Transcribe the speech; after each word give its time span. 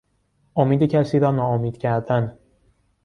امید 0.55 0.83
کسی 0.83 1.19
را 1.19 1.31
ناامید 1.31 1.77
کردن 1.77 2.37